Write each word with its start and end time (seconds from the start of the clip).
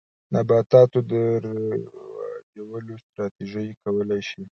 نباتاتو 0.33 0.99
د 1.11 1.13
رواجولو 1.45 2.93
ستراتیژۍ 3.05 3.67
کولای 3.83 4.21
شي. 4.29 4.43